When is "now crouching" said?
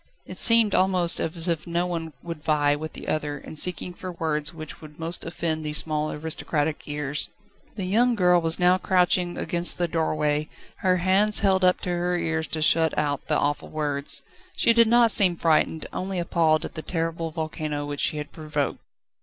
8.57-9.37